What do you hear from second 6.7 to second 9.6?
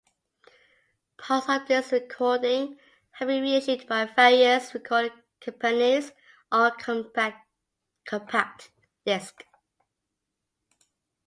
compact disc.